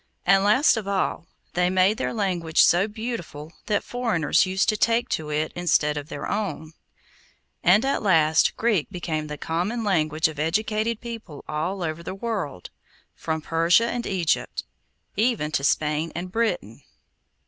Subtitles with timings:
[0.25, 5.09] And last of all, they made their language so beautiful that foreigners used to take
[5.09, 6.73] to it instead of their own;
[7.63, 12.21] and at last Greek became the common language of educated people all over the old
[12.23, 12.69] world,
[13.13, 14.63] from Persia and Egypt
[15.15, 16.81] even to Spain and Britain.